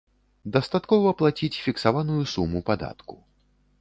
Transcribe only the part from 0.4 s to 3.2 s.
Дастаткова плаціць фіксаваную суму падатку.